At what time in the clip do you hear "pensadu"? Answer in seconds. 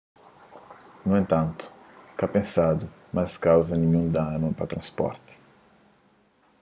2.35-2.85